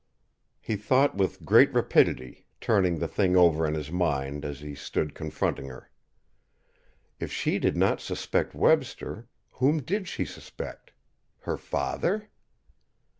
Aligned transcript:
He 0.59 0.77
thought 0.77 1.15
with 1.15 1.45
great 1.45 1.71
rapidity, 1.75 2.47
turning 2.59 2.97
the 2.97 3.07
thing 3.07 3.35
over 3.35 3.67
in 3.67 3.75
his 3.75 3.91
mind 3.91 4.43
as 4.43 4.61
he 4.61 4.73
stood 4.73 5.13
confronting 5.13 5.67
her. 5.67 5.91
If 7.19 7.31
she 7.31 7.59
did 7.59 7.77
not 7.77 8.01
suspect 8.01 8.55
Webster, 8.55 9.27
whom 9.51 9.83
did 9.83 10.07
she 10.07 10.25
suspect? 10.25 10.91
Her 11.41 11.55
father? 11.55 12.29